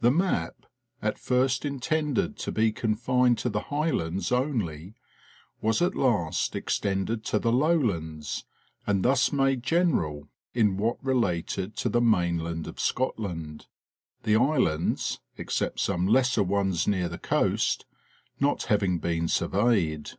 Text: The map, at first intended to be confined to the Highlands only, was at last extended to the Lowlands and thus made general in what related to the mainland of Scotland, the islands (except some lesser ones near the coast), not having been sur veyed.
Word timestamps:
The 0.00 0.12
map, 0.12 0.66
at 1.02 1.18
first 1.18 1.64
intended 1.64 2.36
to 2.38 2.52
be 2.52 2.70
confined 2.70 3.36
to 3.38 3.48
the 3.48 3.62
Highlands 3.62 4.30
only, 4.30 4.94
was 5.60 5.82
at 5.82 5.96
last 5.96 6.54
extended 6.54 7.24
to 7.24 7.40
the 7.40 7.50
Lowlands 7.50 8.44
and 8.86 9.02
thus 9.04 9.32
made 9.32 9.64
general 9.64 10.28
in 10.54 10.76
what 10.76 11.04
related 11.04 11.74
to 11.78 11.88
the 11.88 12.00
mainland 12.00 12.68
of 12.68 12.78
Scotland, 12.78 13.66
the 14.22 14.36
islands 14.36 15.18
(except 15.36 15.80
some 15.80 16.06
lesser 16.06 16.44
ones 16.44 16.86
near 16.86 17.08
the 17.08 17.18
coast), 17.18 17.86
not 18.38 18.62
having 18.70 19.00
been 19.00 19.26
sur 19.26 19.48
veyed. 19.48 20.12